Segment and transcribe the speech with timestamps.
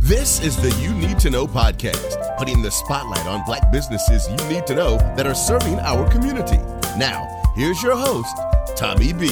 [0.00, 4.48] This is the You Need to Know podcast, putting the spotlight on black businesses you
[4.48, 6.58] need to know that are serving our community.
[6.98, 8.36] Now, here's your host,
[8.76, 9.28] Tommy B.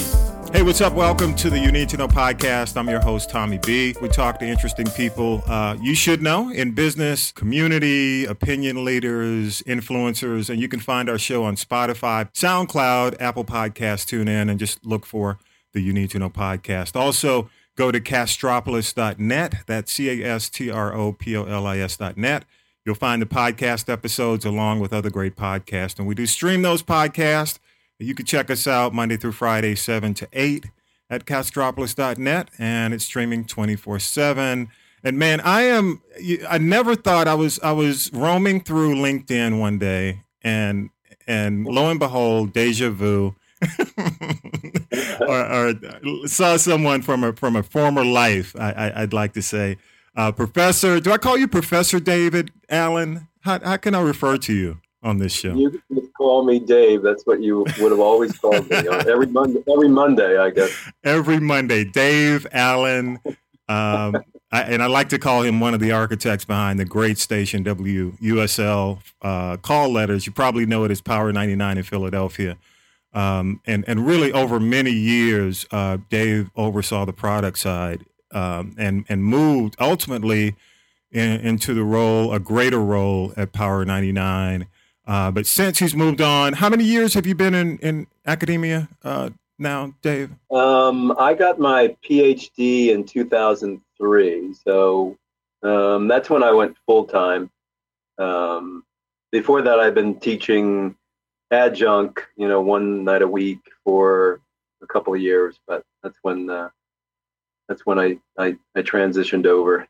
[0.53, 0.93] Hey, what's up?
[0.93, 2.77] Welcome to the You Need to Know podcast.
[2.77, 3.95] I'm your host, Tommy B.
[4.03, 10.51] We talk to interesting people uh, you should know in business, community, opinion leaders, influencers,
[10.51, 14.07] and you can find our show on Spotify, SoundCloud, Apple Podcasts.
[14.07, 15.39] Tune in and just look for
[15.73, 16.97] the You Need to Know podcast.
[16.97, 19.55] Also, Go to castropolis.net.
[19.67, 22.45] That's C A S T R O P O L I S.net.
[22.85, 25.99] You'll find the podcast episodes along with other great podcasts.
[25.99, 27.59] And we do stream those podcasts.
[27.99, 30.67] You can check us out Monday through Friday, 7 to 8
[31.09, 32.49] at castropolis.net.
[32.59, 34.69] And it's streaming 24 7.
[35.05, 36.03] And man, I am,
[36.49, 40.91] I never thought I was, I was roaming through LinkedIn one day and,
[41.27, 43.35] and lo and behold, deja vu
[45.21, 48.55] or, or, saw someone from a from a former life.
[48.59, 49.79] I, would like to say,
[50.17, 51.01] uh, Professor.
[51.01, 53.29] Do I call you Professor David Allan?
[53.41, 55.55] How, how can I refer to you on this show?
[55.55, 57.03] You can call me Dave.
[57.03, 58.77] That's what you would have always called me
[59.09, 59.63] every Monday.
[59.71, 60.91] Every Monday, I guess.
[61.05, 63.19] Every Monday, Dave Allan.
[63.69, 64.17] Um,
[64.53, 67.65] I, and I like to call him one of the architects behind the great station
[67.65, 70.27] WUSL uh, call letters.
[70.27, 72.59] You probably know it as Power 99 in Philadelphia.
[73.15, 79.05] Um, and and really over many years, uh, Dave oversaw the product side um, and
[79.09, 80.57] and moved ultimately
[81.11, 84.67] in, into the role, a greater role at Power 99.
[85.07, 88.89] Uh, but since he's moved on, how many years have you been in in academia
[89.05, 90.31] uh, now, Dave?
[90.51, 95.19] Um, I got my PhD in 2003, so
[95.63, 97.51] um, that's when I went full time.
[98.19, 98.85] Um,
[99.31, 100.95] before that, I've been teaching
[101.53, 104.41] adjunct, you know, one night a week for
[104.83, 106.71] a couple of years, but that's when uh,
[107.69, 109.87] that's when I, I I transitioned over.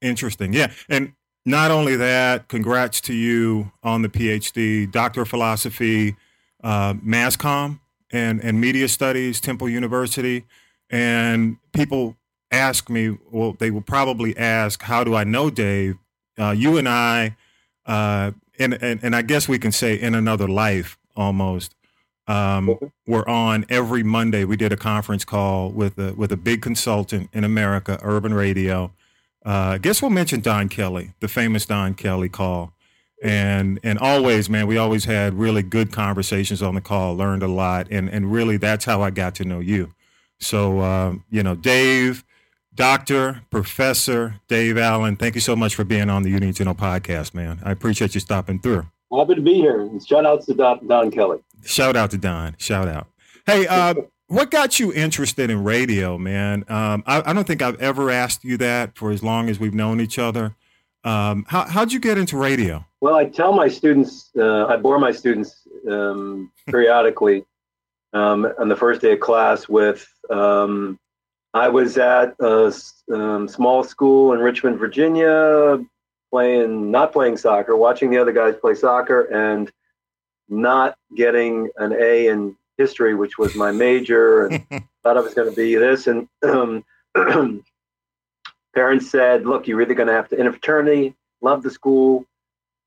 [0.00, 1.12] Interesting, yeah, and
[1.44, 6.16] not only that, congrats to you on the PhD, Doctor of Philosophy,
[6.62, 10.44] uh, and and Media Studies, Temple University,
[10.88, 12.16] and people
[12.52, 15.96] ask me, well, they will probably ask, how do I know Dave?
[16.38, 17.36] Uh, you and I
[17.86, 21.74] uh, and, and, and I guess we can say in another life almost.
[22.28, 24.44] Um, we're on every Monday.
[24.44, 28.92] We did a conference call with a with a big consultant in America, Urban Radio.
[29.44, 32.72] Uh, I guess we'll mention Don Kelly, the famous Don Kelly call,
[33.22, 37.16] and and always, man, we always had really good conversations on the call.
[37.16, 39.92] Learned a lot, and and really, that's how I got to know you.
[40.38, 42.24] So, uh, you know, Dave,
[42.74, 47.34] Doctor, Professor Dave Allan, thank you so much for being on the to Know podcast,
[47.34, 47.60] man.
[47.62, 48.86] I appreciate you stopping through.
[49.14, 49.90] Happy to be here.
[50.06, 51.40] Shout out to Don, Don Kelly.
[51.64, 52.56] Shout out to Don.
[52.58, 53.08] Shout out.
[53.44, 53.94] Hey, uh,
[54.28, 56.64] what got you interested in radio, man?
[56.68, 59.74] Um, I, I, don't think I've ever asked you that for as long as we've
[59.74, 60.56] known each other.
[61.04, 62.86] Um, how, how'd you get into radio?
[63.02, 67.44] Well, I tell my students, uh, I bore my students um, periodically
[68.14, 70.98] um, on the first day of class with um,
[71.54, 72.72] I was at a
[73.12, 75.84] um, small school in Richmond, Virginia,
[76.30, 79.70] playing, not playing soccer, watching the other guys play soccer, and
[80.48, 84.64] not getting an A in history, which was my major, and
[85.02, 86.06] thought I was going to be this.
[86.06, 86.84] And um,
[88.74, 92.24] parents said, "Look, you're either going to have to in a fraternity, love the school.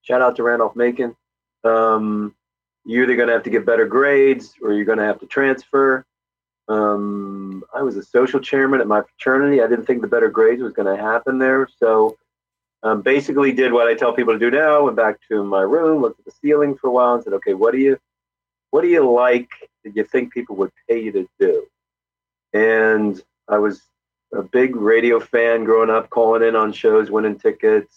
[0.02, 1.16] Shout out to Randolph Macon.
[1.64, 2.36] Um,
[2.84, 5.28] you're either going to have to get better grades, or you're going to have to
[5.28, 6.04] transfer."
[6.68, 9.62] Um, I was a social chairman at my fraternity.
[9.62, 12.18] I didn't think the better grades was going to happen there, so
[12.84, 14.86] um, basically did what I tell people to do now.
[14.86, 17.54] Went back to my room, looked at the ceiling for a while, and said, "Okay,
[17.54, 18.00] what do you,
[18.72, 19.50] what do you like
[19.84, 21.68] that you think people would pay you to do?"
[22.54, 23.82] And I was
[24.34, 27.94] a big radio fan growing up, calling in on shows, winning tickets.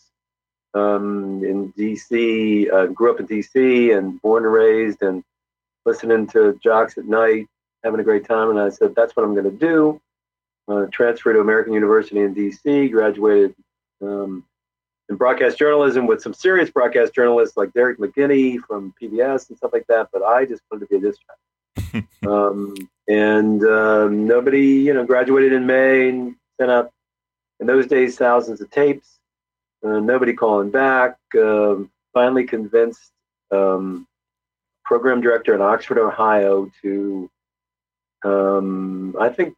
[0.75, 5.25] Um, in DC, uh, grew up in DC and born and raised, and
[5.87, 7.47] listening to jocks at night,
[7.85, 8.51] having a great time.
[8.51, 10.01] And I said, "That's what I'm going to do."
[10.69, 13.55] Uh, transferred to American University in DC, graduated
[14.03, 14.45] um,
[15.09, 19.73] in broadcast journalism with some serious broadcast journalists like Derek McGinty from PBS and stuff
[19.73, 20.09] like that.
[20.13, 22.07] But I just wanted to be a disc jockey.
[22.27, 22.75] um,
[23.09, 26.93] and um, nobody, you know, graduated in May and sent out
[27.61, 29.19] in those days thousands of tapes.
[29.85, 31.17] Uh, nobody calling back.
[31.37, 33.13] Um, finally convinced
[33.51, 34.07] um,
[34.85, 37.31] program director in Oxford, Ohio, to
[38.25, 39.55] um, I think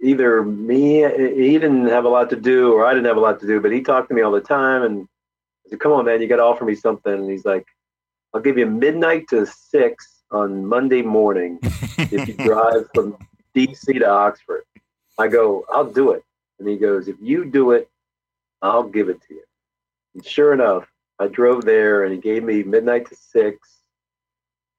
[0.00, 3.40] either me, he didn't have a lot to do, or I didn't have a lot
[3.40, 4.82] to do, but he talked to me all the time.
[4.82, 5.08] And
[5.66, 7.12] I said, Come on, man, you got to offer me something.
[7.12, 7.66] And he's like,
[8.32, 11.58] I'll give you midnight to six on Monday morning
[11.98, 13.16] if you drive from
[13.54, 14.64] DC to Oxford.
[15.18, 16.22] I go, I'll do it.
[16.58, 17.88] And he goes, If you do it,
[18.62, 19.42] I'll give it to you.
[20.14, 20.86] And sure enough,
[21.18, 23.80] I drove there and he gave me midnight to six.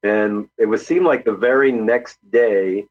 [0.04, 2.86] And it would seem like the very next day,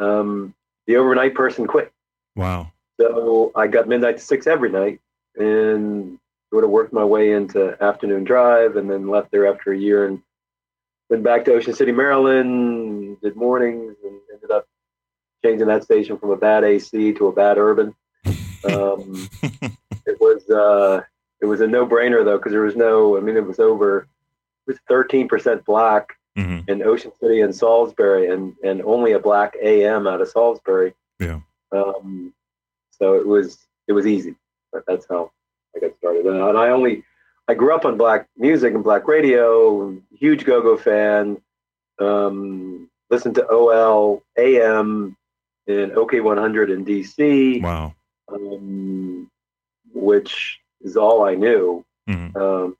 [0.00, 0.54] um,
[0.86, 1.92] the overnight person quit.
[2.36, 2.72] Wow.
[3.00, 5.00] So I got midnight to six every night
[5.36, 6.18] and
[6.52, 10.06] sort of worked my way into afternoon drive and then left there after a year
[10.06, 10.20] and
[11.08, 14.66] went back to Ocean City, Maryland, did mornings and ended up
[15.44, 17.94] changing that station from a bad AC to a bad urban.
[18.62, 19.26] Um,
[20.04, 21.00] it was uh,
[21.40, 23.16] it was a no brainer though because there was no.
[23.16, 24.00] I mean, it was over.
[24.00, 24.06] It
[24.66, 26.08] was thirteen percent black
[26.38, 26.68] Mhm.
[26.68, 30.94] in Ocean City and Salisbury, and and only a black AM out of Salisbury.
[31.18, 31.40] Yeah.
[31.72, 32.32] Um,
[32.90, 34.34] so it was it was easy.
[34.72, 35.32] But that's how
[35.76, 36.26] I got started.
[36.26, 37.02] And, I only
[37.48, 39.96] I grew up on black music and black radio.
[40.16, 41.40] Huge go go fan.
[41.98, 45.16] Um, listened to OL AM
[45.66, 47.94] in OK 100 in DC Wow.
[48.28, 49.28] um,
[49.92, 51.84] which is all I knew.
[52.08, 52.36] Mhm.
[52.36, 52.76] Um,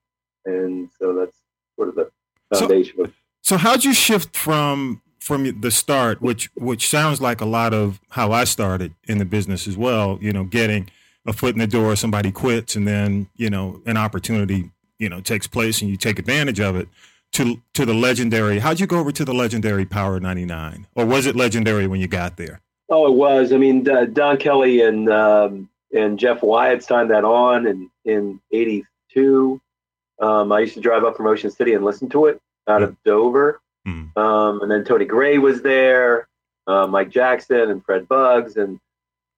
[0.46, 1.37] and so that's
[1.76, 2.11] sort of the
[2.53, 7.40] So- foundation of So how'd you shift from from the start, which which sounds like
[7.40, 10.19] a lot of how I started in the business as well.
[10.20, 10.90] You know, getting
[11.26, 15.20] a foot in the door, somebody quits, and then you know an opportunity you know
[15.20, 16.88] takes place, and you take advantage of it.
[17.34, 18.58] To to the legendary.
[18.58, 22.00] How'd you go over to the legendary Power ninety nine, or was it legendary when
[22.00, 22.60] you got there?
[22.88, 23.52] Oh, it was.
[23.52, 28.40] I mean, uh, Don Kelly and um, and Jeff Wyatt signed that on in in
[28.50, 29.60] '82.
[30.19, 32.96] Um, I used to drive up from Ocean City and listen to it out of
[33.04, 33.60] Dover.
[33.86, 34.16] Mhm.
[34.16, 36.28] Um, and then Tony Gray was there,
[36.66, 38.78] uh, Mike Jackson and Fred Buggs and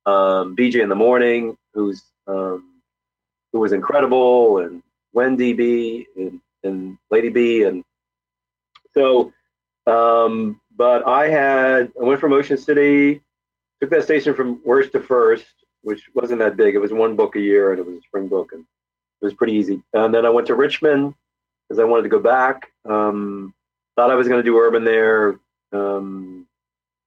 [0.07, 2.81] um, BJ in the Morning, who's um,
[3.53, 4.83] who was incredible, and
[5.13, 7.85] Wendy B and, and Lady B, and
[8.95, 9.33] so.
[9.87, 13.21] Um, but I had I went from Ocean City,
[13.81, 15.47] took that station from worst to first,
[15.83, 16.75] which wasn't that big.
[16.75, 18.65] It was one book a year, and it was a spring book, and
[19.21, 19.83] it was pretty easy.
[19.93, 21.15] And then I went to Richmond
[21.73, 22.71] because I wanted to go back.
[22.87, 23.55] Um,
[23.97, 25.41] thought I was going to do urban there.
[25.73, 26.47] Um,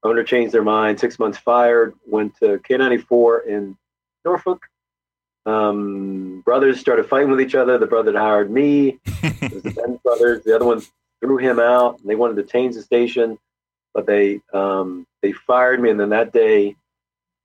[0.02, 1.00] owner changed their mind.
[1.00, 1.94] Six months fired.
[2.08, 3.78] Went to K94 in
[4.26, 4.66] Norfolk.
[5.46, 7.78] Um, brothers started fighting with each other.
[7.78, 10.44] The brother that hired me it was the Benz brothers.
[10.44, 10.82] The other one
[11.22, 12.00] threw him out.
[12.00, 13.38] And they wanted to change the station,
[13.94, 15.92] but they um, they fired me.
[15.92, 16.76] And then that day,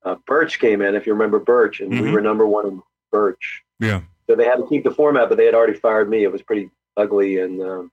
[0.06, 0.94] uh, Birch came in.
[0.94, 2.12] If you remember Birch, and we Mhm.
[2.12, 2.82] were number one in
[3.12, 3.62] Birch.
[3.78, 4.00] Yeah.
[4.26, 6.25] So they had to keep the format, but they had already fired me.
[6.25, 6.70] It was pretty
[7.00, 7.38] ugly.
[7.41, 7.91] And um,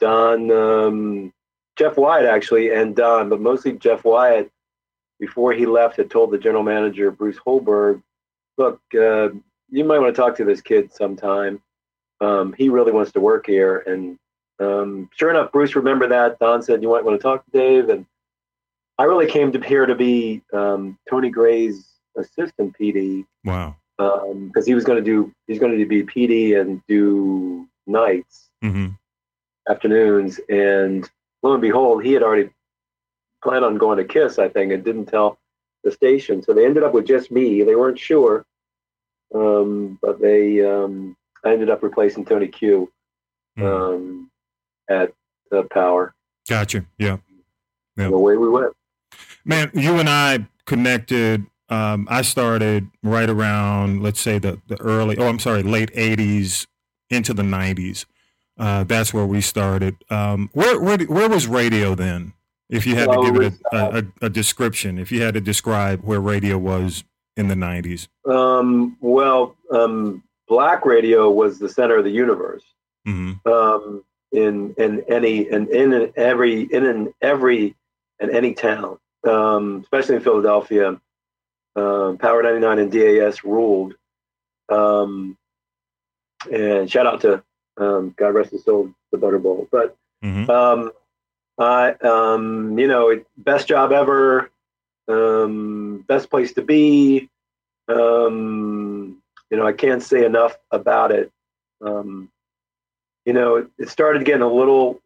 [0.00, 1.32] Don, um,
[1.76, 4.50] Jeff Wyatt actually, and Don, but mostly Jeff Wyatt,
[5.20, 8.02] before he left, had told the general manager Bruce Holberg,
[8.58, 9.28] "Look, uh,
[9.70, 11.62] you might want to talk to this kid sometime.
[12.20, 14.18] Um, he really wants to work here." And
[14.60, 16.38] um, sure enough, Bruce remembered that.
[16.38, 18.04] Don said, "You might want to talk to Dave." And
[18.98, 21.86] I really came to here to be um, Tony Gray's
[22.16, 23.76] assistant PD Wow.
[23.98, 28.88] because he was going to do he's going to be PD and do nights hmm
[29.68, 31.10] afternoons and
[31.42, 32.48] lo and behold he had already
[33.42, 35.38] planned on going to kiss i think and didn't tell
[35.84, 38.44] the station so they ended up with just me they weren't sure
[39.34, 42.90] um, but they um, i ended up replacing tony q
[43.58, 44.30] um,
[44.88, 45.12] at
[45.52, 46.14] uh, power
[46.48, 46.84] Gotcha.
[46.98, 47.16] Yeah.
[47.96, 48.04] Yeah.
[48.04, 48.72] and away we went
[49.44, 51.46] Man, you and I connected.
[51.68, 56.66] Um, I started right around, let's say, the, the early, oh, I'm sorry, late 80s
[57.10, 58.04] into the 90s.
[58.58, 59.96] Uh, that's where we started.
[60.10, 62.32] Um, where, where, where was radio then?
[62.68, 65.40] If you had Well, to give it a, a, a description, if you had to
[65.40, 67.04] describe where radio was
[67.36, 68.08] in the 90s.
[68.28, 72.62] um, well um, black radio was the center of the universe
[73.04, 77.76] hmm um, in in any and in, in every in, in every
[78.18, 78.98] and any town,
[79.28, 80.98] um, especially in Philadelphia.
[81.76, 83.94] Um, Power 99 and DAS ruled.
[84.70, 85.36] Um,
[86.50, 87.42] and shout out to
[87.78, 89.68] um, God rest his soul, the Butterball.
[89.70, 90.92] But hmm um,
[91.58, 94.50] I, um, you know, best job ever,
[95.08, 97.30] um, best place to be.
[97.88, 101.30] Um, you know, I can't say enough about it.
[101.80, 102.30] Um,
[103.24, 105.00] you know, it, it started getting a little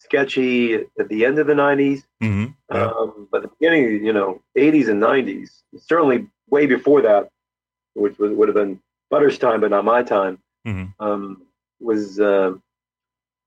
[0.00, 2.86] sketchy at the end of the 90s, hmm Yeah.
[2.86, 7.30] um, but the beginning, you know, 80s and 90s, certainly way before that,
[7.94, 10.92] which would have been Butter's time, but not my time, Mhm.
[11.00, 11.42] um,
[11.80, 12.54] was uh,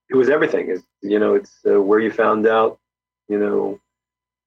[0.10, 0.70] it was everything.
[0.70, 2.80] It's, you know, it's uh, where you found out,
[3.28, 3.80] you know,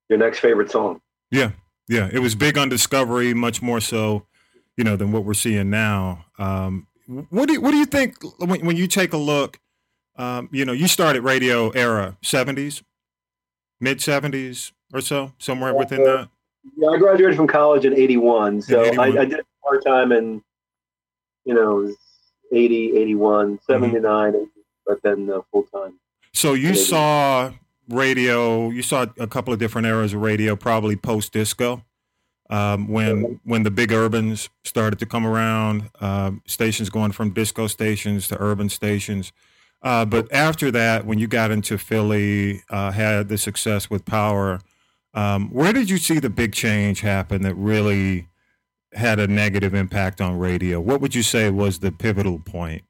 [0.08, 1.00] your next favorite song.
[1.30, 1.52] Yeah,
[1.88, 2.08] yeah.
[2.12, 4.26] It was big on discovery, much more so,
[4.76, 6.24] you know, than what we're seeing now.
[6.38, 6.86] Um,
[7.30, 9.58] what do you, what do you think when, when you take a look?
[10.16, 12.82] Um, you know, you started radio era seventies,
[13.80, 16.28] mid seventies or so, somewhere within that.
[16.76, 19.18] Yeah, I graduated from college in '81, so 81.
[19.18, 20.42] I, I, did part time in,
[21.44, 21.92] you know,
[22.52, 24.44] 80, 81, 79, mm-hmm.
[24.86, 25.98] but then uh, full time.
[26.32, 27.52] So you saw
[27.88, 28.70] radio.
[28.70, 31.84] You saw a couple of different eras of radio, probably post disco.
[32.50, 37.66] Um, when when the big urbans started to come around, uh, stations going from disco
[37.66, 39.32] stations to urban stations.
[39.82, 44.60] Uh, but after that, when you got into Philly, uh, had the success with Power,
[45.14, 48.28] um, where did you see the big change happen that really
[48.94, 50.80] had a negative impact on radio?
[50.80, 52.82] What would you say was the pivotal point?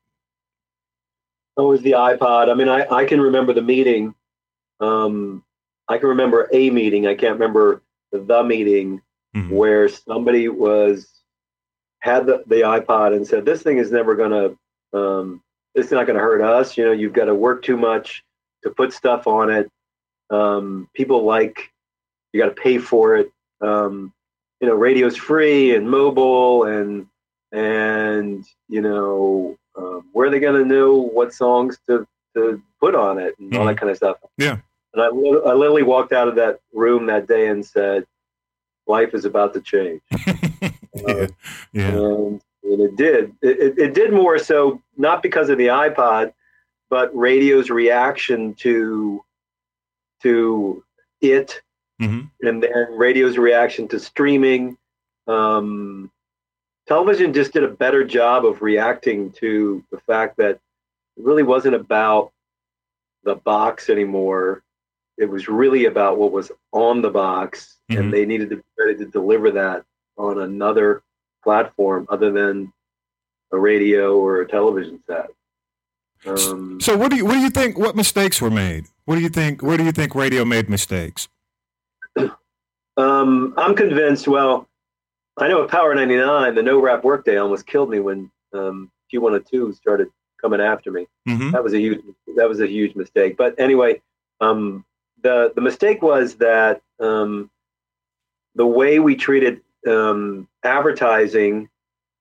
[1.56, 2.50] It was the iPod.
[2.50, 4.14] I mean, I, I can remember the meeting.
[4.80, 5.44] Um,
[5.88, 7.06] I can remember a meeting.
[7.06, 9.02] I can't remember the meeting
[9.37, 9.54] mm-hmm.
[9.54, 11.09] where somebody was
[12.00, 14.99] had the, the iPod and said, "This thing is never going to.
[14.99, 15.42] Um,
[15.75, 16.76] it's not going to hurt us.
[16.76, 18.25] You know, you've got to work too much
[18.62, 19.71] to put stuff on it.
[20.30, 21.71] Um, people like
[22.32, 23.30] you got to pay for it.
[23.61, 24.12] Um,
[24.62, 27.09] you know, radio's free and mobile, and
[27.50, 32.95] and you know, um, where are they going to know what songs to to put
[32.95, 33.59] on it and mm-hmm.
[33.59, 33.81] all that mm-hmm.
[33.81, 34.16] kind of stuff?
[34.38, 34.59] Yeah.
[34.95, 38.07] And I, I literally walked out of that room that day and said,
[38.87, 40.71] "Life is about to change." yeah.
[41.09, 41.26] Uh,
[41.73, 41.88] yeah.
[41.88, 43.35] And, and, it did.
[43.42, 46.33] It, it, it did more so not because of the iPod,
[46.88, 49.25] but radio's reaction to
[50.23, 50.85] to
[51.21, 51.62] it
[52.01, 52.27] mm-hmm.
[52.47, 54.77] and then radio's reaction to streaming.
[55.27, 56.11] Um,
[56.87, 60.61] television just did a better job of reacting to the fact that
[61.17, 62.33] it really wasn't about
[63.25, 64.63] the box anymore.
[65.19, 68.01] It was really about what was on the box, mm-hmm.
[68.01, 69.85] and they needed to be ready to deliver that
[70.17, 71.03] on another
[71.45, 72.73] platform other than
[73.53, 75.31] a radio or a television set.
[76.25, 77.79] Um, so, what do you what do you think?
[77.79, 78.87] What mistakes were made?
[79.05, 79.63] What do you think?
[79.63, 81.29] Where do you think radio made mistakes?
[82.97, 84.28] Um, I'm convinced.
[84.28, 84.69] Well,
[85.38, 89.75] I know at Power 99, the no rap workday almost killed me when um, Q102
[89.75, 90.09] started
[90.40, 91.07] coming after me.
[91.28, 91.52] Mm-hmm.
[91.52, 92.00] That was a huge
[92.37, 93.37] that was a huge mistake.
[93.37, 94.02] But anyway,
[94.40, 94.85] um,
[95.23, 97.50] the the mistake was that um,
[98.54, 101.69] the way we treated um, advertising.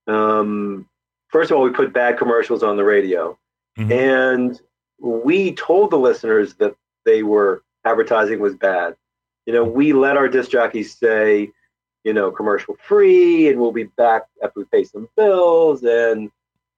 [0.07, 0.88] Um,
[1.27, 3.38] first of all, we put bad commercials on the radio,
[3.77, 3.91] mm-hmm.
[3.91, 4.62] and
[5.00, 8.95] we told the listeners that they were advertising was bad
[9.45, 11.50] you know, we let our disc jockeys say,
[12.03, 15.83] you know, commercial free, and we'll be back after we pay some bills.
[15.83, 16.31] And,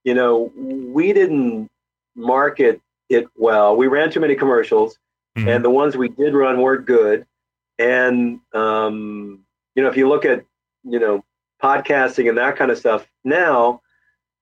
[0.04, 1.70] you know, we didn't
[2.16, 3.76] market it well.
[3.76, 4.98] We ran too many commercials,
[5.38, 5.48] mm-hmm.
[5.48, 7.26] and the ones we did run weren't good.
[7.80, 9.44] And, um,
[9.76, 10.46] you know, if you look at,
[10.84, 11.24] you know,
[11.62, 13.82] podcasting and that kind of stuff now,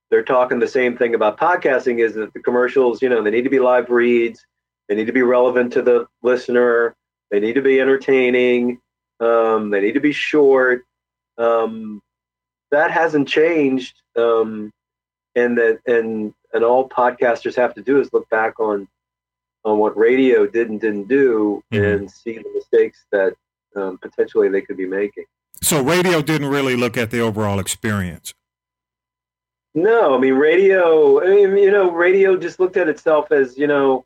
[0.09, 3.43] they're talking the same thing about podcasting is that the commercials, you know, they need
[3.43, 4.45] to be live reads,
[4.89, 6.95] they need to be relevant to the listener
[7.31, 8.79] they need to be entertaining.
[9.19, 10.83] Um, they need to be short.
[11.37, 12.01] Um,
[12.71, 13.95] that hasn't changed.
[14.15, 14.71] Um,
[15.35, 18.87] and that and and all podcasters have to do is look back on
[19.63, 21.83] on what radio did and didn't do mm-hmm.
[21.83, 23.33] and see the mistakes that
[23.75, 25.25] um, potentially they could be making.
[25.61, 28.33] So radio didn't really look at the overall experience.
[29.73, 31.21] No, I mean radio.
[31.21, 34.05] I mean, you know, radio just looked at itself as you know,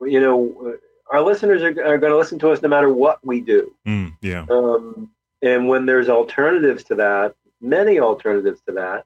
[0.00, 0.76] you know,
[1.12, 3.74] our listeners are, are going to listen to us no matter what we do.
[3.86, 4.46] Mm, yeah.
[4.50, 5.10] Um,
[5.42, 9.04] and when there's alternatives to that, many alternatives to that,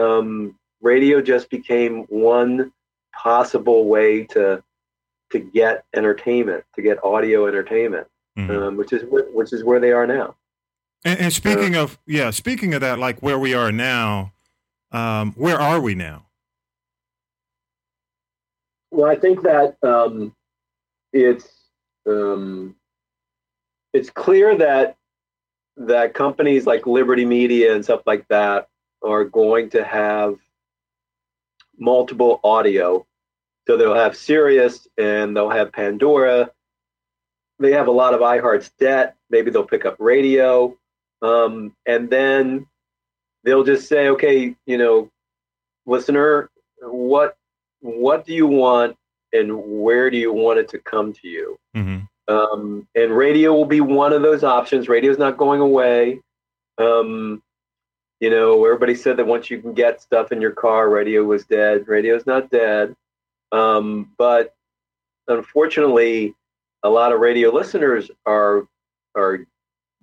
[0.00, 2.72] um, radio just became one
[3.12, 4.62] possible way to
[5.32, 8.06] to get entertainment, to get audio entertainment,
[8.38, 8.50] mm-hmm.
[8.50, 10.36] um, which is which is where they are now.
[11.04, 14.32] And, and speaking uh, of yeah, speaking of that, like where we are now,
[14.92, 16.26] um, where are we now?
[18.92, 20.36] Well, I think that um,
[21.14, 21.48] it's
[22.06, 22.74] um,
[23.94, 24.96] it's clear that
[25.76, 28.68] that companies like Liberty Media and stuff like that
[29.02, 30.36] are going to have
[31.78, 33.06] multiple audio.
[33.66, 36.50] So they'll have Sirius and they'll have Pandora.
[37.58, 39.16] They have a lot of iHeart's debt.
[39.30, 40.76] Maybe they'll pick up radio.
[41.22, 42.66] Um, and then
[43.44, 45.10] they'll just say, okay, you know,
[45.86, 47.36] listener, what
[47.80, 48.96] what do you want
[49.34, 51.58] and where do you want it to come to you?
[51.76, 52.34] Mm-hmm.
[52.34, 54.88] Um, and radio will be one of those options.
[54.88, 56.20] Radio is not going away.
[56.78, 57.42] Um,
[58.20, 61.44] you know, everybody said that once you can get stuff in your car, radio was
[61.44, 61.86] dead.
[61.86, 62.94] Radio is not dead.
[63.52, 64.54] Um, but
[65.28, 66.34] unfortunately,
[66.82, 68.66] a lot of radio listeners are
[69.16, 69.46] are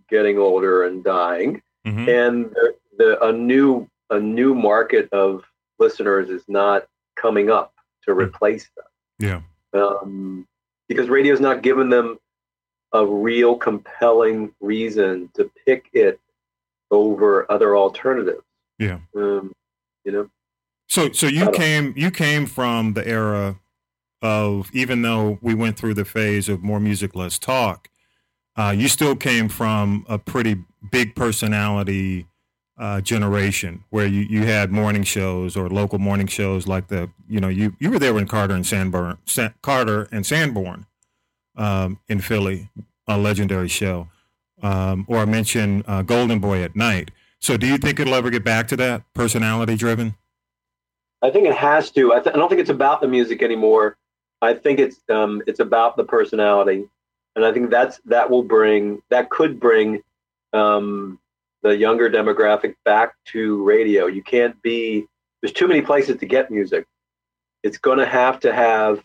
[0.10, 2.10] getting older and dying, mm-hmm.
[2.10, 5.44] and the, the, a new a new market of
[5.80, 6.86] listeners is not
[7.16, 7.74] coming up
[8.06, 8.18] to mm.
[8.18, 8.86] replace them.
[9.22, 9.42] Yeah.
[9.74, 10.48] Um,
[10.88, 12.20] because radio's not giving them
[12.94, 16.20] a real compelling reason to pick it
[16.90, 18.44] over other alternatives.
[18.78, 19.00] Yeah.
[19.16, 19.54] Um,
[20.04, 20.30] you know.
[20.88, 23.60] So so you came you came from the era
[24.22, 27.90] of even though we went through the phase of more music less talk,
[28.58, 30.58] uh, you still came from a pretty
[30.92, 32.28] big personality
[32.78, 37.40] uh, generation where you, you had morning shows or local morning shows like the you
[37.40, 40.86] know you you were there when Carter and Sanborn San, Carter and Sanborn
[41.56, 42.70] um, in Philly
[43.08, 44.08] a legendary show
[44.64, 47.12] um, or I mentioned uh, Golden Boy at night.
[47.40, 50.16] So do you think it'll ever get back to that personality driven?
[51.22, 52.14] I think it has to.
[52.14, 53.98] I, th- I, don't think it's about the music anymore.
[54.42, 56.88] I think it's um, it's about the personality,
[57.36, 60.02] and I think that's that will bring that could bring
[60.54, 61.20] um,
[61.64, 64.08] the younger demographic back to radio.
[64.08, 65.06] You can't be
[65.42, 66.86] there's too many places to get music.
[67.64, 69.04] It's going to have to have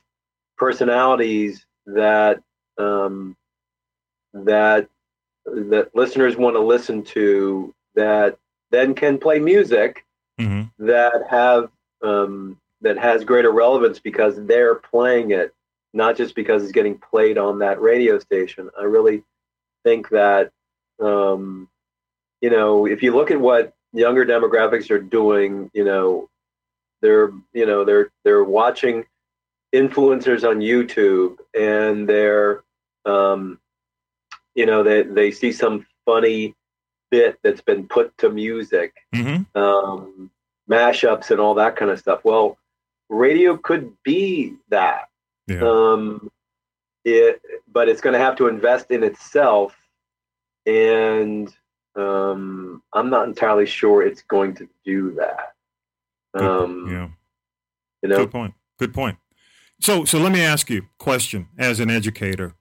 [0.56, 2.42] personalities that
[2.78, 3.36] um,
[4.32, 4.88] that
[5.44, 8.38] that listeners want to listen to that
[8.70, 10.04] then can play music
[10.40, 10.62] mm-hmm.
[10.84, 11.70] that have
[12.02, 15.54] um, that has greater relevance because they're playing it,
[15.94, 18.70] not just because it's getting played on that radio station.
[18.78, 19.22] I really
[19.84, 20.50] think that
[21.00, 21.68] um,
[22.40, 26.28] you know if you look at what younger demographics are doing, you know
[27.02, 29.04] they're you know they're they're watching
[29.74, 32.62] influencers on YouTube and they're
[33.04, 33.58] um,
[34.54, 36.54] you know they they see some funny
[37.10, 39.58] bit that's been put to music, mm-hmm.
[39.58, 40.30] um,
[40.68, 42.24] mashups and all that kind of stuff.
[42.24, 42.58] Well,
[43.08, 45.08] radio could be that.
[45.46, 45.60] Yeah.
[45.62, 46.30] Um,
[47.04, 47.40] it,
[47.70, 49.76] but it's going to have to invest in itself,
[50.64, 51.54] and
[51.96, 55.54] um, I'm not entirely sure it's going to do that.
[56.34, 57.08] Um, yeah.
[58.02, 58.54] You know, good point.
[58.78, 59.18] Good point.
[59.80, 62.54] So, so let me ask you a question as an educator.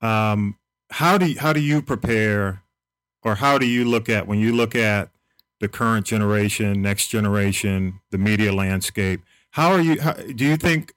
[0.00, 0.56] Um,
[0.90, 2.62] how do you, how do you prepare,
[3.22, 5.10] or how do you look at when you look at
[5.60, 9.22] the current generation, next generation, the media landscape?
[9.50, 10.00] How are you?
[10.00, 10.92] How, do you think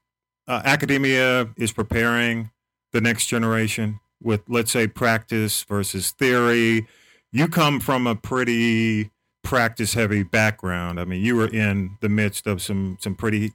[0.47, 2.51] uh, academia is preparing
[2.91, 6.88] the next generation with, let's say, practice versus theory?
[7.36, 9.12] You come from a pretty
[9.43, 11.02] practice-heavy background.
[11.02, 13.52] I mean, you were in the midst of some some pretty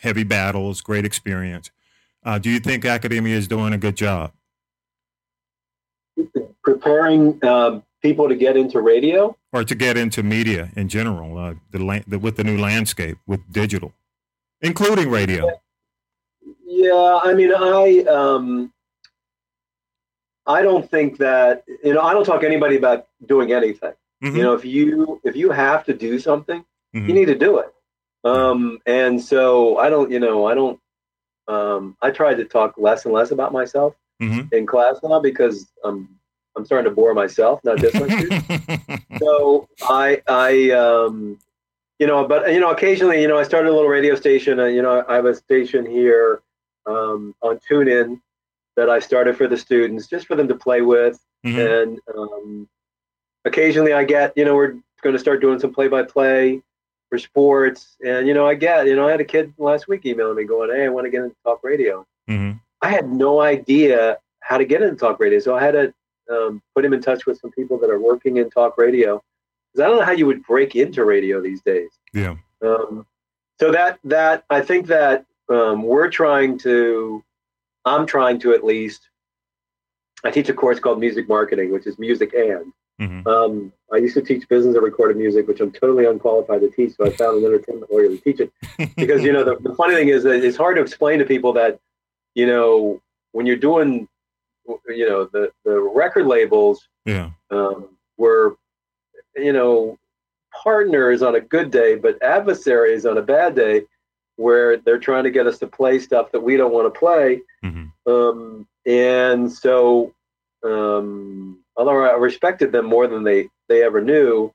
[0.00, 1.70] heavy battles, great experience.
[2.22, 4.32] Uh, do you think academia is doing a good job?
[6.62, 11.54] preparing uh, people to get into radio or to get into media in general, uh,
[11.70, 13.94] the, the, with the new landscape with digital,
[14.60, 15.50] including radio.
[16.66, 18.72] Yeah, I mean, I um,
[20.46, 23.92] I don't think that you know I don't talk anybody about doing anything.
[24.22, 24.36] Mm-hmm.
[24.36, 27.06] You know, if you if you have to do something, mm-hmm.
[27.06, 27.72] you need to do it.
[28.24, 30.80] Um, and so I don't, you know, I don't.
[31.48, 34.54] Um, I tried to talk less and less about myself mm-hmm.
[34.54, 36.08] in class now because I'm
[36.56, 39.06] I'm starting to bore myself, not just my students.
[39.18, 41.38] so I I um,
[41.98, 44.60] you know, but you know, occasionally, you know, I started a little radio station.
[44.60, 46.42] Uh, you know, I have a station here
[46.86, 48.20] um, on TuneIn
[48.76, 51.20] that I started for the students, just for them to play with.
[51.44, 51.58] Mm-hmm.
[51.58, 52.68] And um,
[53.44, 56.62] occasionally, I get, you know, we're going to start doing some play-by-play
[57.10, 57.96] for sports.
[58.04, 60.44] And you know, I get, you know, I had a kid last week emailing me
[60.44, 62.56] going, "Hey, I want to get into talk radio." Mm-hmm.
[62.80, 65.94] I had no idea how to get into talk radio, so I had to
[66.30, 69.22] um, put him in touch with some people that are working in talk radio.
[69.72, 71.90] Because I don't know how you would break into radio these days.
[72.14, 72.36] Yeah.
[72.62, 73.06] Um,
[73.60, 77.22] so that that I think that um, we're trying to,
[77.84, 79.08] I'm trying to at least.
[80.24, 82.72] I teach a course called Music Marketing, which is music and.
[83.00, 83.26] Mm-hmm.
[83.26, 86.94] Um, I used to teach business and recorded music, which I'm totally unqualified to teach.
[86.94, 88.52] So I found an entertainment lawyer to teach it
[88.96, 91.52] because you know the, the funny thing is that it's hard to explain to people
[91.54, 91.80] that
[92.34, 93.00] you know,
[93.32, 94.08] when you're doing,
[94.88, 98.56] you know, the the record labels, yeah, um, were,
[99.36, 99.98] you know,
[100.62, 103.82] partners on a good day, but adversaries on a bad day,
[104.36, 107.40] where they're trying to get us to play stuff that we don't want to play.
[107.64, 108.10] Mm-hmm.
[108.10, 110.12] Um, and so,
[110.64, 114.52] um, although I respected them more than they they ever knew,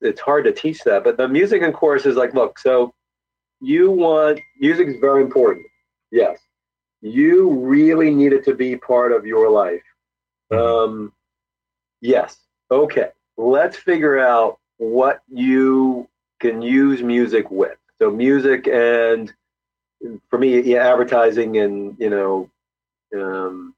[0.00, 1.04] it's hard to teach that.
[1.04, 2.92] But the music and course is like, look, so
[3.60, 5.66] you want music is very important.
[6.10, 6.38] Yes
[7.06, 9.82] you really need it to be part of your life.
[10.52, 10.92] Mm-hmm.
[10.92, 11.12] Um,
[12.00, 12.36] yes.
[12.70, 13.10] Okay.
[13.36, 16.08] Let's figure out what you
[16.40, 17.78] can use music with.
[18.00, 19.32] So music and
[20.28, 22.50] for me, yeah, advertising and you know,
[23.16, 23.74] um,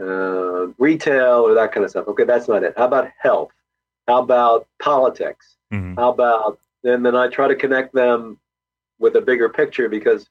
[0.00, 2.08] uh, retail or that kind of stuff.
[2.08, 2.74] Okay, that's not it.
[2.76, 3.52] How about health?
[4.06, 5.56] How about politics?
[5.72, 5.94] Mm-hmm.
[5.98, 8.38] How about and then I try to connect them
[8.98, 10.28] with a bigger picture because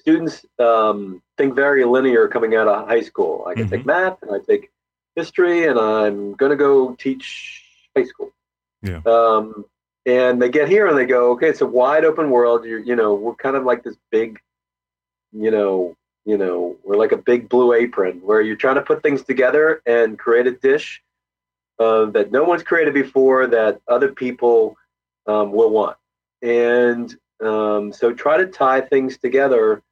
[0.00, 3.44] students um, think very linear coming out of high school.
[3.46, 3.86] I can take Mhm.
[3.86, 4.70] math and I take
[5.16, 8.32] history, and I'm going to go teach high school.
[8.82, 9.00] Yeah.
[9.04, 9.64] Um,
[10.06, 12.64] and they get here and they go, okay, it's a wide open world.
[12.64, 14.38] You're, you know, we're kind of like this big,
[15.32, 19.02] you know, you know, we're like a big blue apron where you're trying to put
[19.02, 21.02] things together and create a dish
[21.78, 24.76] uh, that no one's created before that other people
[25.26, 25.96] um, will want.
[26.40, 27.14] And
[27.44, 29.82] um, so try to tie things together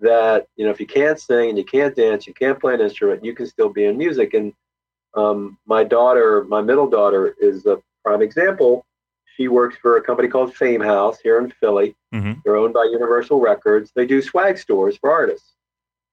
[0.00, 2.80] that, you know, if you can't sing and you can't dance, you can't play an
[2.80, 4.34] instrument, you can still be in music.
[4.34, 4.52] And
[5.14, 8.84] um, my daughter, my middle daughter, is a prime example.
[9.36, 11.96] She works for a company called Fame House here in Philly.
[12.12, 13.92] hmm They're owned by Universal Records.
[13.94, 15.54] They do swag stores for artists.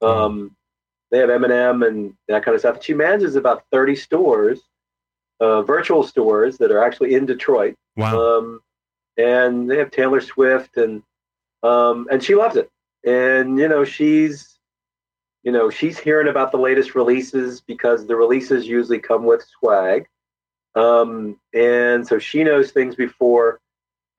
[0.01, 0.55] Um,
[1.11, 2.83] they have Eminem and that kind of stuff.
[2.83, 4.61] She manages about 30 stores,
[5.39, 7.75] uh, virtual stores that are actually in Detroit.
[7.97, 8.37] Wow.
[8.37, 8.61] Um,
[9.17, 11.03] and they have Taylor Swift and
[11.63, 12.69] um, and she loves it.
[13.05, 14.59] And you know she's
[15.43, 20.07] you know she's hearing about the latest releases because the releases usually come with swag.
[20.79, 23.59] Um, and so she knows things before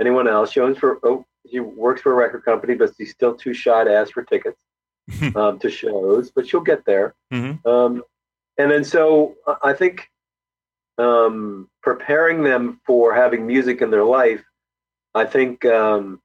[0.01, 0.53] anyone else.
[0.53, 3.85] She owns for oh, she works for a record company, but she's still too shy
[3.85, 4.61] to ask for tickets
[5.37, 6.31] um, to shows.
[6.31, 7.15] But she'll get there.
[7.31, 8.03] hmm Um,
[8.59, 10.09] and then so I- I think
[10.99, 14.43] um, preparing them for having music in their life,
[15.15, 16.21] I think um,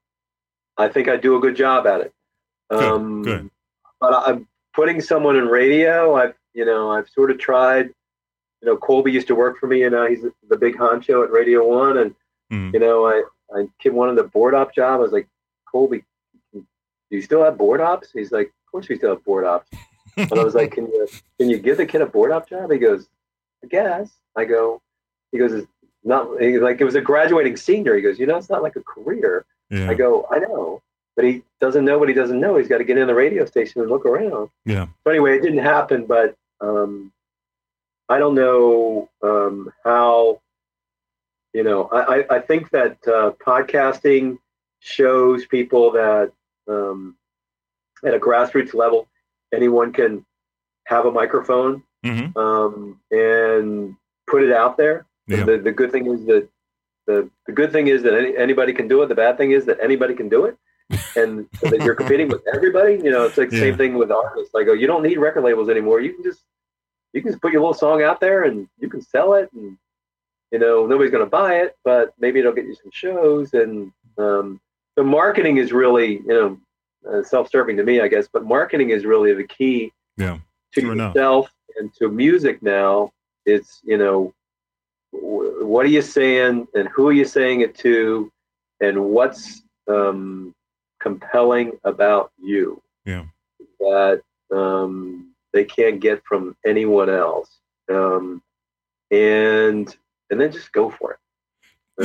[0.78, 2.14] I think I do a good job at it.
[2.70, 3.50] Good, Um, good.
[4.02, 6.16] But I'm putting someone in radio.
[6.16, 7.92] I've you know I've sort of tried.
[8.66, 11.30] You know, Colby used to work for me, and now he's the big honcho at
[11.32, 11.98] Radio One.
[12.00, 12.16] And
[12.52, 12.74] Mhm.
[12.74, 13.24] you know, I
[13.56, 15.00] I kid wanted the board op job.
[15.00, 15.28] I was like,
[15.72, 16.04] Colby,
[16.52, 16.64] do
[17.12, 18.12] you still have board ops?
[18.12, 19.70] He's like, of course we still have board ops.
[20.18, 22.72] And I was like, can you can you give the kid a board op job?
[22.72, 23.08] He goes,
[23.64, 24.10] I guess.
[24.36, 24.82] I go,
[25.32, 25.68] he goes, it's
[26.04, 27.96] not he's like it was a graduating senior.
[27.96, 29.46] He goes, you know, it's not like a career.
[29.70, 29.92] Yeah.
[29.92, 30.82] I go, I know,
[31.16, 32.58] but he doesn't know what he doesn't know.
[32.58, 34.50] He's got to get in the radio station and look around.
[34.66, 34.88] Yeah.
[35.04, 37.12] So anyway, it didn't happen, but um,
[38.10, 40.42] I don't know um, how.
[41.54, 44.38] You know, I, I- think that uh, podcasting
[44.82, 46.34] shows people that
[46.68, 47.16] um,
[48.04, 49.08] at a grassroots level,
[49.54, 50.26] anyone can
[50.86, 53.96] have a microphone hmm um, and
[54.28, 55.06] put it out there.
[55.28, 55.44] Yeah.
[55.46, 56.48] The, the good thing is that
[57.08, 59.08] the, the good thing is that any, anybody can do it.
[59.08, 60.58] The bad thing is that anybody can do it,
[61.16, 62.96] and so that you're competing with everybody.
[62.96, 63.62] You know, it's like the Yeah.
[63.62, 64.54] same thing with artists.
[64.54, 66.02] Like, oh, you don't need record labels anymore.
[66.02, 66.44] You can just
[67.16, 69.78] you can just put your little song out there and you can sell it, and
[70.52, 73.54] you know nobody's going to buy it, but maybe it'll get you some shows.
[73.54, 74.60] And um,
[74.96, 76.60] the marketing is really you know
[77.10, 78.28] uh, self-serving to me, I guess.
[78.32, 80.38] But marketing is really the key Yeah.
[80.74, 81.16] to True enough.
[81.16, 83.12] yourself and to music now
[83.46, 84.34] it's you know
[85.12, 88.32] wh- what are you saying and who are you saying it to
[88.82, 90.54] and what's um,
[91.00, 93.26] compelling about you Yeah.
[93.80, 97.50] that um, they can't get from anyone else
[97.92, 98.42] um,
[99.12, 99.96] and
[100.30, 101.20] and then just go for it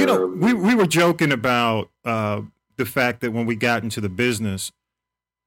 [0.00, 2.42] You know, Um, we, we were joking about uh,
[2.76, 4.70] the fact that when we got into the business,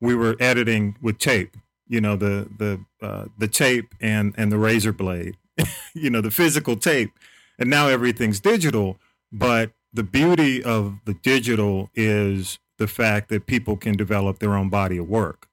[0.01, 1.55] we were editing with tape.
[1.87, 5.37] You know, the the uh, the tape and and the razor blade.
[5.93, 7.11] you know, the physical tape,
[7.59, 8.97] and now everything's digital.
[9.31, 14.69] But the beauty of the digital is the fact that people can develop their own
[14.69, 15.47] body of work,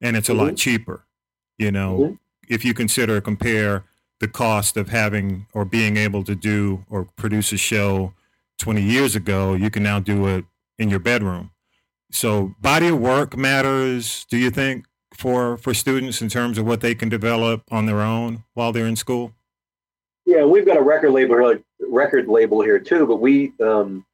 [0.00, 0.58] and it's a lot Mhm.
[0.58, 1.06] cheaper.
[1.58, 2.18] You know, Mhm.
[2.48, 3.84] if you consider compare
[4.20, 8.12] the cost of having or being able to do or produce a show
[8.58, 10.44] 20 years ago, you can now do it
[10.78, 11.50] in your bedroom.
[12.10, 16.80] So body of work matters, do you think, for for students in terms of what
[16.80, 19.32] they can develop on their own while they're in school?
[20.26, 24.04] Yeah, we've got a record label here, record label here too, but we um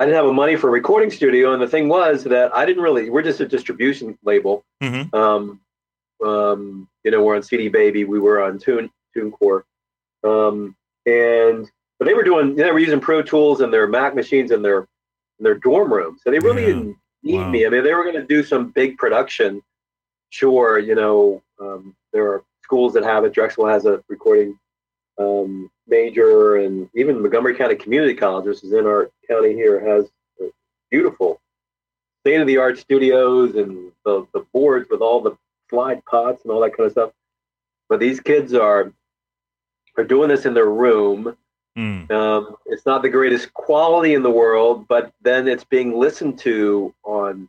[0.00, 2.66] I didn't have a money for a recording studio, and the thing was that I
[2.66, 3.10] didn't really.
[3.10, 4.64] We're just a distribution label.
[4.82, 5.14] Mhm.
[5.14, 5.60] Um,
[6.24, 9.62] um, you know, we're on CD Baby, we were on Tune TuneCore,
[10.24, 10.74] um,
[11.06, 12.54] and but they were doing.
[12.56, 14.80] They were using Pro Tools and their Mac machines in their
[15.38, 16.68] in their dorm room, so they really Yeah.
[16.68, 17.50] didn't need Wow.
[17.50, 17.66] me.
[17.66, 19.62] I mean, they were going to do some big production.
[20.30, 23.32] Sure, you know, um, there are schools that have it.
[23.32, 24.58] Drexel has a recording
[25.18, 30.10] um, major, and even Montgomery County Community College, which is in our county here, has
[30.90, 31.40] beautiful
[32.20, 35.36] state of the art studios and the, the boards with all the
[35.70, 37.10] slide pots and all that kind of stuff.
[37.88, 38.92] But these kids are
[39.96, 41.36] are doing this in their room.
[41.76, 42.10] Mm.
[42.10, 46.94] Um, it's not the greatest quality in the world, but then it's being listened to
[47.02, 47.48] on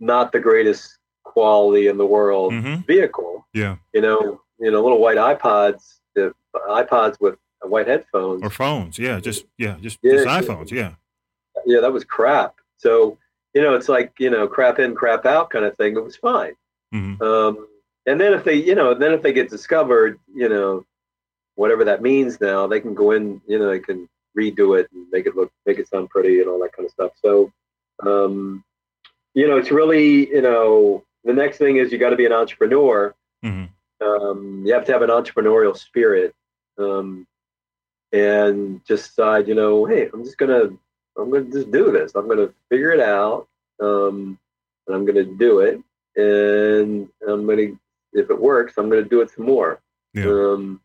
[0.00, 3.46] not the greatest quality in the world hmm vehicle.
[3.54, 3.76] Yeah.
[3.92, 8.42] You know, you know, little white iPods, the iPods with white headphones.
[8.42, 8.98] Or phones.
[8.98, 9.20] Yeah.
[9.20, 9.76] Just yeah.
[9.80, 10.70] Just, Yeah, just iPhones.
[10.70, 10.92] Yeah.
[11.64, 12.56] yeah, that was crap.
[12.76, 13.18] So
[13.54, 15.96] you know, it's like you know, crap in, crap out kind of thing.
[15.96, 16.54] It was fine.
[16.92, 17.20] Mhm.
[17.20, 17.66] Um,
[18.06, 20.84] and then if they, you know, then if they get discovered, you know,
[21.54, 25.06] whatever that means now, they can go in, you know, they can redo it and
[25.10, 27.12] make it look, make it sound pretty and all that kind of stuff.
[27.22, 27.52] So,
[28.04, 28.64] um,
[29.34, 32.32] you know, it's really, you know, the next thing is you got to be an
[32.32, 33.14] entrepreneur.
[33.44, 33.68] Mhm.
[34.00, 36.34] Um, you have to have an entrepreneurial spirit,
[36.78, 37.26] um,
[38.12, 40.70] and just decide, you know, hey, I'm just gonna,
[41.16, 42.14] I'm gonna just do this.
[42.14, 43.48] I'm gonna figure it out,
[43.80, 44.38] um,
[44.86, 45.80] and I'm gonna do it,
[46.16, 47.68] and I'm gonna,
[48.12, 49.80] if it works, I'm gonna do it some more.
[50.14, 50.26] Yeah.
[50.26, 50.80] Um,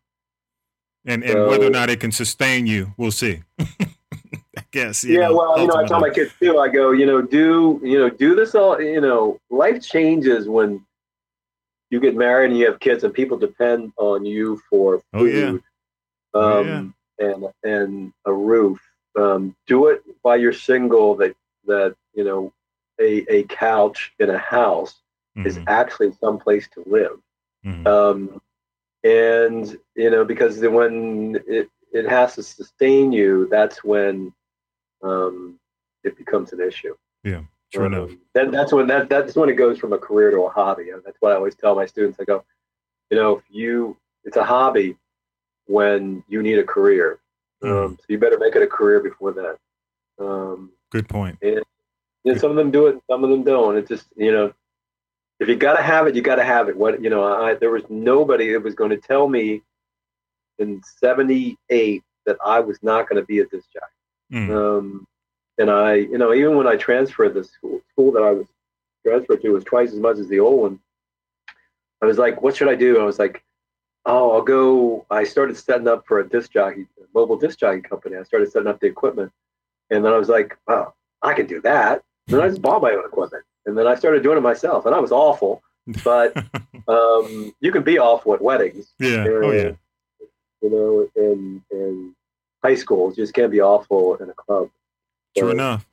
[1.04, 3.42] And and whether or not it can sustain you, we'll see.
[3.58, 5.04] I guess.
[5.04, 6.58] yeah, know, well, you know, I tell my kids too.
[6.58, 8.80] I go, you know, do you know, do this all.
[8.80, 10.84] You know, life changes when
[11.90, 15.52] you get married and you have kids, and people depend on you for Oh, yeah.
[15.52, 15.62] food,
[16.34, 18.80] Oh, um, and and a roof.
[19.18, 21.14] Um, do it while you're single.
[21.16, 21.34] That
[21.66, 22.52] that you know,
[23.00, 25.00] a a couch in a house
[25.44, 25.64] is Mhm.
[25.68, 27.18] actually some place to live.
[27.64, 27.86] Mhm.
[27.86, 28.40] um,
[29.04, 34.32] and you know because then when it it has to sustain you that's when
[35.02, 35.58] um,
[36.04, 38.10] it becomes an issue Yeah, Sure Um, enough.
[38.34, 41.02] then that's when that that's when it goes from a career to a hobby and
[41.04, 42.44] that's what i always tell my students i go
[43.10, 44.96] you know if you it's a hobby
[45.66, 47.20] when you need a career
[47.62, 49.56] um, so you better make it a career before that
[50.18, 51.38] um, Good point.
[51.42, 51.62] you
[52.24, 53.76] know, some of them do it, some of them don't.
[53.76, 54.52] It just you know,
[55.40, 56.76] if you got to have it, you got to have it.
[56.76, 59.62] What you know, I there was nobody that was going to tell me
[60.58, 63.86] in '78 that I was not going to be a disc jockey.
[64.32, 64.50] Mm.
[64.50, 65.06] Um,
[65.58, 68.46] and I, you know, even when I transferred the school, school that I was
[69.04, 70.80] transferred to was twice as much as the old one.
[72.02, 73.00] I was like, what should I do?
[73.00, 73.42] I was like,
[74.06, 75.06] oh, I'll go.
[75.10, 78.16] I started setting up for a disc jockey, a mobile disc jockey company.
[78.16, 79.32] I started setting up the equipment,
[79.90, 82.02] and then I was like, wow, I can do that.
[82.28, 84.86] And then I just bought my own equipment, and then I started doing it myself,
[84.86, 85.62] and I was awful.
[86.04, 86.36] But
[86.88, 89.24] um, you can be awful at weddings, yeah.
[89.28, 89.72] Oh yeah.
[90.60, 92.14] you know, in in
[92.62, 93.10] high school.
[93.10, 94.70] You just can't be awful in a club.
[95.36, 95.86] True So- enough.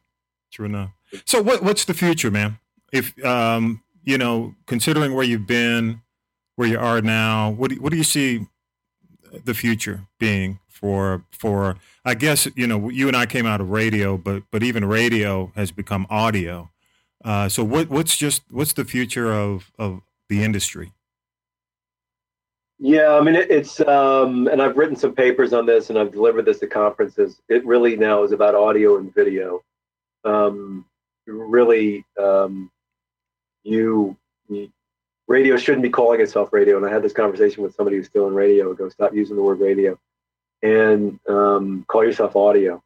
[0.51, 0.91] True enough.
[1.25, 2.59] So what what's the future, man?
[2.91, 6.01] If um, you know, considering where you've been,
[6.55, 8.47] where you are now, what do, what do you see
[9.43, 13.69] the future being for for I guess, you know, you and I came out of
[13.69, 16.69] radio, but but even radio has become audio.
[17.25, 20.93] Uh, so what what's just what's the future of of the industry?
[22.77, 26.11] Yeah, I mean it, it's um, and I've written some papers on this, and I've
[26.11, 27.41] delivered this at conferences.
[27.49, 29.63] It really now is about audio and video.
[30.23, 30.85] Um,
[31.25, 32.69] really, um,
[33.63, 34.15] you,
[34.47, 34.71] you
[35.27, 36.77] radio shouldn't be calling itself radio.
[36.77, 38.71] And I had this conversation with somebody who's still in radio.
[38.71, 39.97] I go, stop using the word radio,
[40.61, 42.83] and um, call yourself audio.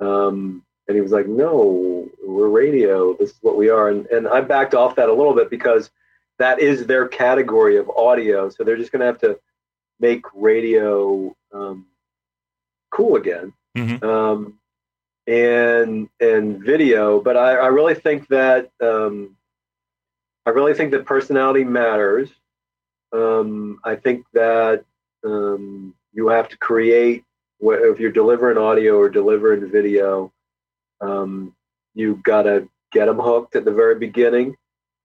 [0.00, 3.14] Um, and he was like, no, we're radio.
[3.14, 3.88] This is what we are.
[3.88, 5.90] And and I backed off that a little bit because
[6.38, 8.48] that is their category of audio.
[8.50, 9.38] So they're just going to have to
[10.00, 11.86] make radio um,
[12.90, 14.02] cool again, Mhm.
[14.04, 14.58] um,
[15.26, 17.20] and and video.
[17.20, 19.36] But I, I really think that um,
[20.44, 22.30] I really think that personality matters.
[23.12, 24.84] Um, I think that
[25.24, 27.24] um, you have to create
[27.60, 30.32] if you're delivering audio or delivering video.
[31.00, 31.54] Um,
[31.94, 34.56] you got to get them hooked at the very beginning.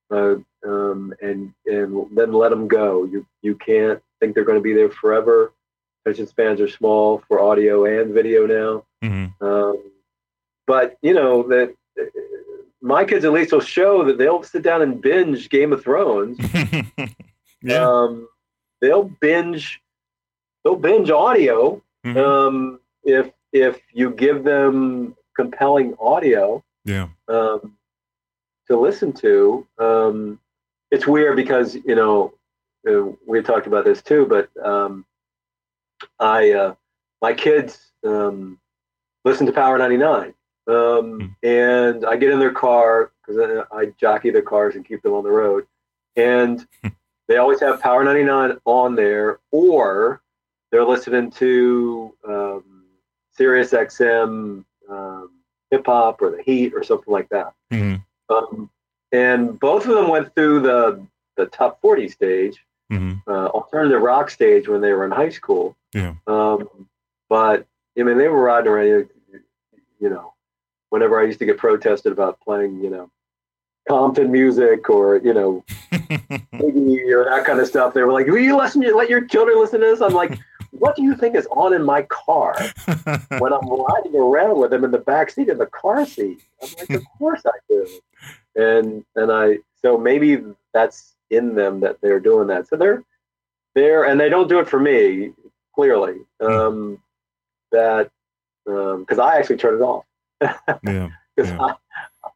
[0.10, 3.06] Uh, um, and and then let them go.
[3.06, 5.54] You you can't think they're going to be there forever.
[6.06, 8.84] Attention spans are small for audio and video now.
[9.04, 9.34] Mhm.
[9.42, 9.92] Um,
[10.68, 12.04] but you know that uh,
[12.82, 16.38] my kids at least will show that they'll sit down and binge Game of Thrones.
[17.62, 17.88] yeah.
[17.88, 18.28] Um,
[18.82, 19.80] they'll binge
[20.64, 22.18] they'll binge audio Mhm.
[22.18, 27.08] um, if if you give them compelling audio yeah.
[27.28, 27.78] um,
[28.68, 29.68] to listen to.
[29.78, 30.40] Um,
[30.92, 32.34] it's weird because you know
[32.88, 35.06] uh, we talked about this too, but um,
[36.20, 36.76] I uh,
[37.22, 38.60] my kids um,
[39.24, 40.34] listen to Power ninety nine,
[40.68, 45.02] um, and I get in their car because I, I jockey their cars and keep
[45.02, 45.66] them on the road,
[46.16, 46.66] and
[47.28, 50.22] they always have Power ninety nine on there, or
[50.72, 52.86] they're listening to um,
[53.32, 54.66] Sirius XM
[55.72, 57.54] hip hop or the Heat or something like that.
[57.72, 58.04] Mhm.
[58.30, 58.70] Um,
[59.12, 61.06] and both of them went through the
[61.38, 63.24] the top 40 stage, Mhm.
[63.26, 65.76] uh, alternative rock stage when they were in high school.
[65.94, 66.14] Yeah.
[66.28, 66.68] Um,
[67.30, 67.66] but
[67.98, 69.10] I mean, they were riding around.
[70.00, 70.34] You know,
[70.90, 73.10] whenever I used to get protested about playing, you know,
[73.88, 78.58] Compton music or you know, or that kind of stuff, they were like, "Will you
[78.58, 78.82] listen?
[78.82, 80.38] Let your children listen to this?" I'm like,
[80.72, 82.56] what do you think is on in my car
[83.40, 86.42] when I'm riding around with him in the back seat in the car seat?
[86.62, 87.88] I'm like, of course I do.
[88.56, 92.68] And and I so maybe that's in them that they're doing that.
[92.68, 93.04] So they're
[93.76, 95.32] there, and they don't do it for me
[95.74, 96.18] clearly.
[96.42, 96.48] Hmm.
[96.48, 97.04] Um,
[97.72, 98.12] that
[98.66, 100.06] because um, I actually turn it off.
[100.42, 101.10] yeah.
[101.36, 101.74] Because yeah.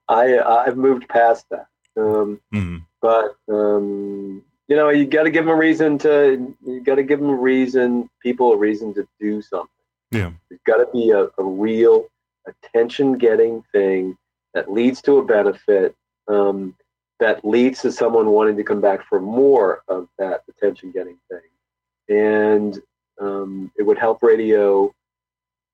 [0.08, 1.68] I, I I've moved past that.
[1.98, 2.78] Um, mm-hmm.
[3.02, 6.56] But um, you know, you got to give them a reason to.
[6.66, 9.70] You got to give them a reason, people a reason to do something.
[10.12, 12.08] Yeah, it's got to be a, a real
[12.48, 14.18] attention-getting thing
[14.54, 15.96] that leads to a benefit.
[16.28, 16.76] Um,
[17.20, 22.82] that leads to someone wanting to come back for more of that attention-getting thing, and
[23.22, 24.94] um, it would help radio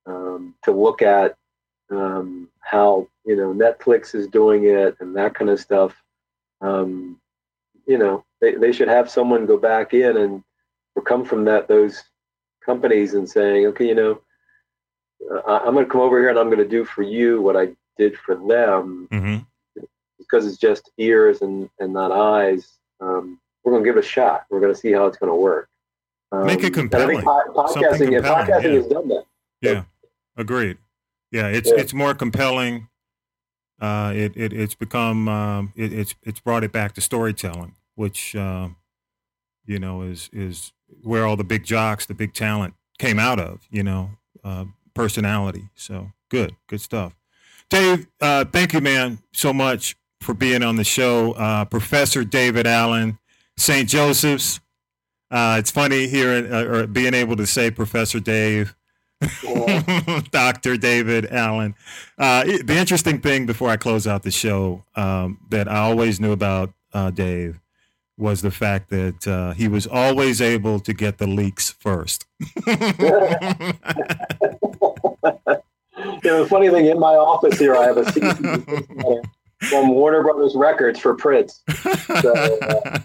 [0.06, 1.36] um, to look at
[1.90, 5.96] um, how you know Netflix is doing it and that kind of stuff.
[6.60, 7.20] Um,
[7.86, 10.44] you know, they, they should have someone go back in and
[10.96, 12.04] or come from that those
[12.66, 14.22] companies and saying, okay, you know,
[15.48, 17.56] I, am going to come over here and I'm going to do for you what
[17.56, 19.84] I did for them mm-hmm.
[20.18, 22.68] because it's just ears and, and not eyes.
[23.00, 24.46] Um, we're going to give it a shot.
[24.50, 25.70] We're going to see how it's going to work.
[26.32, 27.18] Um, Make it compelling.
[27.18, 28.72] I think podcasting, compelling, podcasting yeah.
[28.72, 29.24] has done that.
[29.62, 29.84] Yeah,
[30.38, 30.78] agreed.
[31.32, 31.76] Yeah, it's yeah.
[31.78, 32.88] it's more compelling.
[33.82, 38.36] Uh, it, it it's become um, it, it's it's brought it back to storytelling which
[38.36, 38.70] uh,
[39.66, 43.68] you know is is where all the big jocks, the big talent came out of.
[43.70, 44.10] You know,
[44.44, 45.70] uh, personality.
[45.76, 47.16] So good, good stuff.
[47.70, 51.34] Dave, uh, thank you, man, so much for being on the show.
[51.34, 53.18] Uh, Professor David Allan,
[53.58, 53.88] St.
[53.88, 54.60] Joseph's.
[55.30, 58.76] Uh, it's funny hearing or being able to say Professor Dave.
[60.32, 60.78] Dr.
[60.78, 61.76] David Allan.
[62.18, 66.32] Uh, the interesting thing before I close out the show um, that I always knew
[66.32, 67.60] about uh, Dave
[68.18, 72.26] was the fact that uh, he was always able to get the leaks first.
[76.24, 79.22] you know, the funny thing in my office here, I have a CD
[79.62, 81.64] from Warner Brothers Records for Prince.
[82.22, 83.00] So, uh,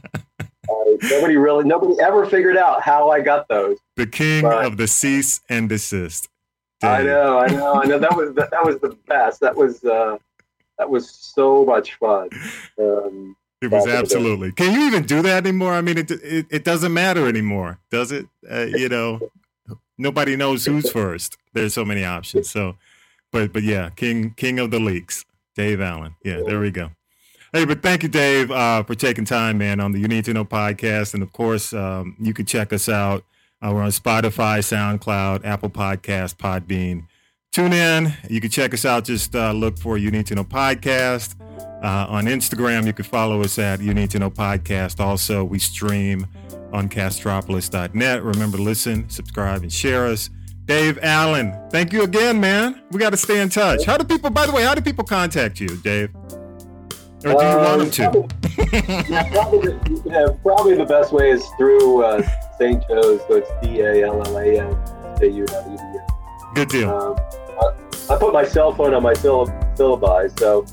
[1.03, 3.79] nobody really, nobody ever figured out how I got those.
[3.97, 6.29] The king but, of the cease and desist.
[6.81, 6.91] Dave.
[6.91, 7.99] I know, I know, I know.
[7.99, 9.41] That was the, that was the best.
[9.41, 10.19] That was uh,
[10.79, 12.29] that was so much fun.
[12.79, 14.53] Um, it was absolutely.
[14.53, 15.73] Can you even do that anymore?
[15.73, 18.27] I mean, it it, it doesn't matter anymore, does it?
[18.51, 19.21] Uh, you know,
[19.97, 21.39] nobody knows who's first.
[21.55, 22.51] There's so many options.
[22.51, 22.77] So,
[23.33, 26.17] but but yeah, king king of the leaks, Dave Allan.
[26.23, 26.91] Yeah, there we go.
[27.57, 30.35] Hey, but thank you, Dave, uh, for taking time, man, on the You Need to
[30.35, 33.25] Know podcast, and of course, um, you can check us out.
[33.63, 37.07] Uh, we're on Spotify, SoundCloud, Apple Podcast, Podbean.
[37.53, 38.13] Tune in.
[38.29, 39.05] You can check us out.
[39.05, 41.41] Just uh, look for You Need to Know podcast.
[41.83, 45.01] Uh, on Instagram, you can follow us at You Need to Know Podcast.
[45.01, 46.27] Also, we stream
[46.75, 48.23] on castropolis.net.
[48.23, 50.29] Remember, listen, subscribe, and share us.
[50.67, 52.83] Dave Allan, thank you again, man.
[52.91, 53.87] We got to stay in touch.
[53.87, 56.11] How do people, by the way, how do people contact you, Dave?
[57.27, 59.07] Or do you uh, want them to?
[59.11, 59.73] yeah, probably,
[60.05, 62.23] yeah, probably the best way is through uh,
[62.57, 62.81] St.
[62.89, 63.21] Joe's.
[63.27, 65.83] So it's D A L L A N J U W D.
[66.55, 66.91] Good deal.
[66.91, 67.17] Um,
[67.61, 70.65] I, I, put my cell phone on my syllabi, so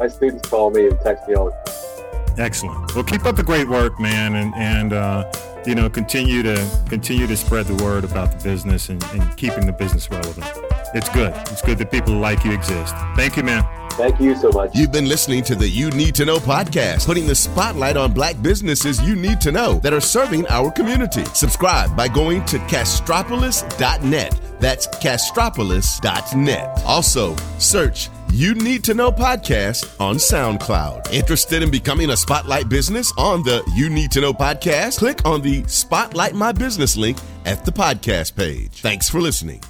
[0.00, 2.40] my students call me and text me all the time.
[2.40, 2.92] Excellent.
[2.94, 5.30] Well, keep up the great work, man, and and uh,
[5.64, 9.64] you know continue to continue to spread the word about the business and, and keeping
[9.64, 10.46] the business relevant.
[10.92, 11.32] It's good.
[11.52, 12.96] It's good that people like you exist.
[13.14, 13.64] Thank you, man.
[14.00, 14.74] Thank you so much.
[14.74, 18.40] You've been listening to the You Need to Know podcast, putting the spotlight on black
[18.40, 21.22] businesses you need to know that are serving our community.
[21.34, 24.40] Subscribe by going to castropolis.net.
[24.58, 26.82] That's castropolis.net.
[26.86, 31.12] Also, search you Need to Know podcast on SoundCloud.
[31.12, 34.96] Interested in becoming a Spotlight business on the You Need to Know podcast?
[34.98, 38.80] Click on the Spotlight My Business link at the podcast page.
[38.80, 39.60] Thanks for listening.